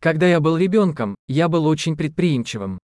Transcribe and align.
Когда 0.00 0.28
я 0.28 0.38
был 0.38 0.56
ребенком, 0.56 1.16
я 1.26 1.48
был 1.48 1.66
очень 1.66 1.96
предприимчивым. 1.96 2.78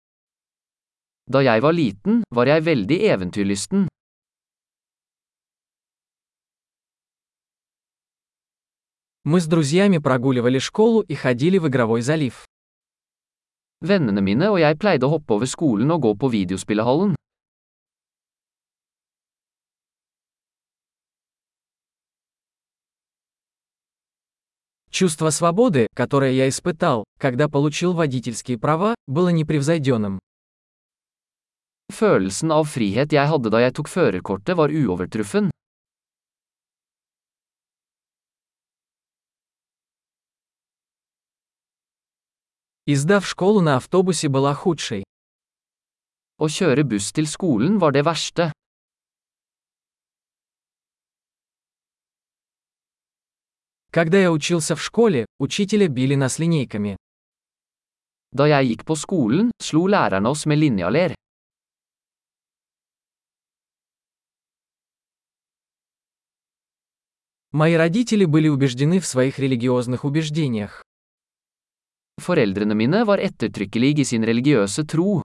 Da 1.27 1.41
jeg 1.41 1.61
var 1.61 1.73
liten, 1.73 2.23
var 2.31 2.47
jeg 2.47 2.63
veldig 2.63 2.97
eventyrlysten. 2.97 3.87
Мы 9.23 9.41
с 9.41 9.45
друзьями 9.45 9.97
прогуливали 9.97 10.57
школу 10.59 11.01
и 11.01 11.13
ходили 11.13 11.57
в 11.57 11.67
игровой 11.67 12.01
залив. 12.01 12.45
Vennene 13.81 14.21
mine 14.21 14.47
og 14.49 14.59
jeg 14.61 14.77
pleide 14.79 15.05
å 15.05 15.11
hoppe 15.11 15.33
over 15.35 15.49
skolen 15.49 15.91
og 15.91 16.01
gå 16.01 16.15
på 16.15 16.29
videospillehallen. 16.29 17.15
Чувство 24.91 25.29
свободы, 25.29 25.87
которое 25.95 26.33
я 26.33 26.49
испытал, 26.49 27.05
когда 27.17 27.47
получил 27.47 27.93
водительские 27.93 28.59
права, 28.59 28.93
было 29.07 29.29
непревзойденным. 29.29 30.19
Følelsen 31.91 32.51
av 32.51 32.67
frihet 32.71 33.11
jeg 33.11 33.27
hadde 33.27 33.51
da 33.51 33.59
jeg 33.59 33.75
tok 33.75 33.87
førerkortet 33.87 34.55
var 34.55 34.71
uovertruffen. 34.71 35.49
И 42.85 42.95
сдав 42.95 43.27
школу 43.27 43.61
на 43.61 43.75
автобусе 43.77 44.27
была 44.27 44.53
худшей. 44.53 45.03
Å 46.39 46.47
kjøre 46.47 46.83
buss 46.83 47.11
til 47.15 47.27
skolen 47.27 47.77
var 47.79 47.91
det 47.95 48.03
verste. 48.03 48.51
Когда 53.93 54.17
я 54.19 54.31
учился 54.31 54.77
в 54.77 54.81
школе, 54.81 55.25
учителя 55.37 55.89
били 55.89 56.15
нас 56.15 56.39
линейками. 56.39 56.95
Da 58.31 58.47
jeg 58.47 58.67
gikk 58.69 58.85
på 58.87 58.95
skolen, 58.95 59.51
slo 59.59 59.83
lærerne 59.87 60.29
oss 60.31 60.45
med 60.45 60.57
linjaler. 60.57 61.13
Мои 67.51 67.75
родители 67.75 68.23
были 68.23 68.47
убеждены 68.47 69.01
в 69.01 69.05
своих 69.05 69.37
религиозных 69.39 70.05
убеждениях. 70.05 70.83
Foreldrene 72.21 72.73
mine 72.73 73.05
var 73.05 73.19
ettertrykkelige 73.19 74.01
i 74.01 74.05
sin 74.05 74.23
religiøse 74.23 74.85
tro. 74.87 75.21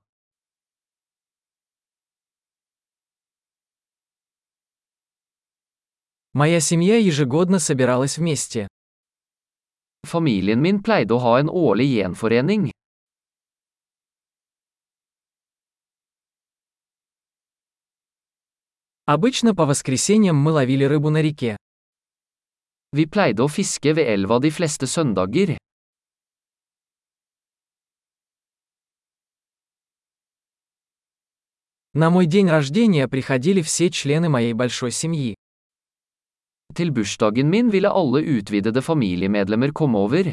Моя 6.36 6.60
семья 6.60 6.98
ежегодно 6.98 7.58
собиралась 7.58 8.18
вместе. 8.18 8.68
Familien 10.04 10.60
min 10.60 10.82
pleide 10.84 11.14
å 11.16 11.18
ha 11.24 11.38
en 11.40 11.48
årlig 11.48 11.88
gjenforening. 11.88 12.72
Обычно 19.06 19.54
по 19.54 19.64
воскресеньям 19.64 20.36
мы 20.36 20.52
ловили 20.52 20.84
рыбу 20.84 21.08
на 21.08 21.22
реке. 21.22 21.56
Vi 22.92 23.06
pleide 23.06 23.40
å 23.40 23.48
fiske 23.48 23.94
ved 23.94 24.04
elva 24.04 24.38
de 24.38 24.50
fleste 24.50 24.86
søndager. 24.86 25.56
На 31.94 32.10
мой 32.10 32.26
день 32.26 32.50
рождения 32.50 33.08
приходили 33.08 33.62
все 33.62 33.88
члены 33.88 34.28
моей 34.28 34.52
большой 34.52 34.90
семьи. 34.90 35.34
Til 36.74 36.92
bursdagen 36.92 37.48
min 37.50 37.72
ville 37.72 37.88
alle 37.88 38.20
utvidede 38.38 38.82
familiemedlemmer 38.82 39.72
komme 39.72 39.98
over. 39.98 40.32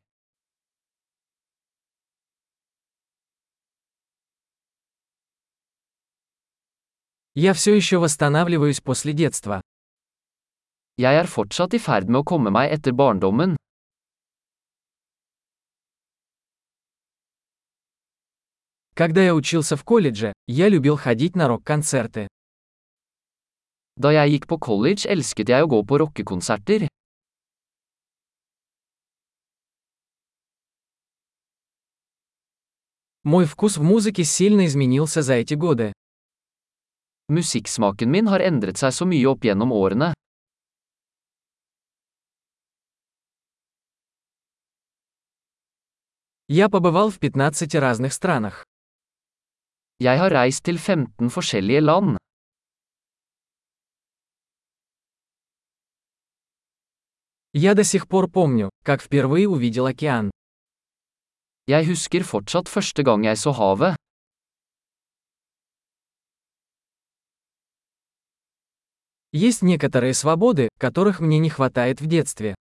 Я 7.35 7.53
все 7.53 7.75
еще 7.75 7.97
восстанавливаюсь 7.97 8.81
после 8.81 9.13
детства. 9.13 9.61
Jeg 10.97 11.15
er 11.17 11.25
fortsatt 11.25 11.73
i 11.73 11.79
ferd 11.81 12.05
med 12.05 12.19
å 12.21 12.27
komme 12.29 12.51
meg 12.53 12.69
etter 12.75 12.93
barndommen. 12.93 13.55
Когда 18.93 19.23
я 19.23 19.33
учился 19.33 19.75
в 19.75 19.83
колледже, 19.83 20.33
я 20.45 20.69
любил 20.69 20.97
ходить 20.97 21.35
на 21.35 21.47
рок-концерты. 21.47 22.27
Da 23.96 24.12
jeg 24.14 24.30
gikk 24.32 24.46
på 24.50 24.58
college 24.62 25.10
elsket 25.10 25.48
jeg 25.50 25.64
å 25.64 25.70
gå 25.70 25.82
på 25.82 25.98
rockekonserter. 25.98 26.86
Мой 33.24 33.44
вкус 33.44 33.76
в 33.76 33.82
музыке 33.82 34.24
сильно 34.24 34.64
изменился 34.66 35.22
за 35.22 35.34
эти 35.34 35.54
годы. 35.54 35.92
Musikksmaken 37.28 38.10
min 38.10 38.26
har 38.26 38.40
endret 38.40 38.78
seg 38.80 38.94
så 38.94 39.04
mye 39.04 39.26
opp 39.28 39.44
gjennom 39.44 39.72
årene. 39.72 40.14
Я 46.48 46.70
побывал 46.70 47.10
в 47.10 47.18
15 47.18 47.74
разных 47.74 48.14
странах. 48.14 48.64
Jeg 50.00 50.16
har 50.18 50.30
reist 50.30 50.64
til 50.64 50.78
15 50.78 51.28
forskjellige 51.28 51.80
land. 51.80 52.16
Я 57.55 57.75
до 57.75 57.83
сих 57.83 58.07
пор 58.07 58.31
помню, 58.31 58.71
как 58.83 59.03
впервые 59.03 59.47
увидел 59.47 59.85
океан. 59.85 60.31
Jeg 61.67 61.85
husker 61.85 62.23
fortsatt 62.23 62.67
første 62.67 63.03
gang 63.03 63.23
jeg 63.23 63.37
så 63.37 63.51
havet. 63.53 63.95
Есть 69.31 69.61
некоторые 69.61 70.15
свободы, 70.15 70.69
которых 70.79 71.19
мне 71.19 71.37
не 71.37 71.51
хватает 71.51 72.01
в 72.01 72.07
детстве. 72.07 72.55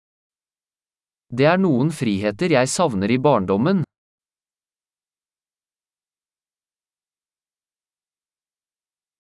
Det 1.31 1.47
er 1.47 1.57
noen 1.57 1.91
friheter 1.91 2.53
jeg 2.53 2.69
savner 2.69 3.11
i 3.11 3.17
barndommen. 3.17 3.85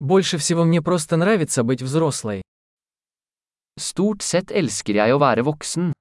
Больше 0.00 0.36
всего 0.36 0.64
мне 0.64 0.82
просто 0.82 1.16
нравится 1.16 1.62
быть 1.64 1.80
взрослой. 1.80 2.42
Stort 3.80 4.20
sett 4.22 4.52
elsker 4.52 4.98
jeg 5.00 5.14
å 5.14 5.20
være 5.22 5.46
voksen. 5.48 5.92